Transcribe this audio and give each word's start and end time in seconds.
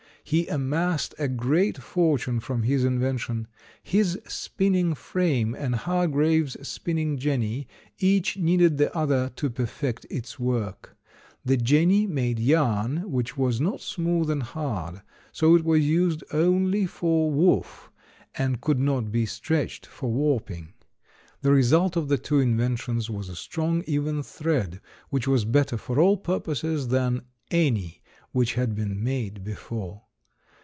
He 0.23 0.45
amassed 0.47 1.13
a 1.19 1.27
great 1.27 1.79
fortune 1.79 2.39
from 2.39 2.61
his 2.63 2.85
invention. 2.85 3.47
His 3.83 4.17
spinning 4.27 4.93
frame 4.93 5.53
and 5.55 5.73
Hargreaves' 5.75 6.55
spinning 6.65 7.17
jenny 7.17 7.67
each 7.99 8.37
needed 8.37 8.77
the 8.77 8.95
other 8.95 9.29
to 9.37 9.49
perfect 9.49 10.05
its 10.11 10.39
work. 10.39 10.95
The 11.43 11.57
jenny 11.57 12.05
made 12.05 12.37
yarn 12.39 13.11
which 13.11 13.35
was 13.35 13.59
not 13.59 13.81
smooth 13.81 14.29
and 14.29 14.43
hard. 14.43 15.01
So 15.33 15.55
it 15.55 15.65
was 15.65 15.83
used 15.83 16.23
only 16.31 16.85
for 16.85 17.29
woof, 17.31 17.91
and 18.35 18.61
could 18.61 18.79
not 18.79 19.11
be 19.11 19.25
stretched 19.25 19.85
for 19.87 20.11
warping. 20.11 20.73
The 21.41 21.51
result 21.51 21.97
of 21.97 22.07
the 22.09 22.19
two 22.19 22.39
inventions 22.39 23.09
was 23.09 23.27
a 23.27 23.35
strong, 23.35 23.83
even 23.87 24.21
thread 24.23 24.79
which 25.09 25.27
was 25.27 25.43
better 25.45 25.75
for 25.77 25.99
all 25.99 26.15
purposes 26.15 26.87
than 26.89 27.23
any 27.49 28.01
which 28.31 28.53
had 28.53 28.75
been 28.75 29.03
made 29.03 29.43
before. 29.43 30.03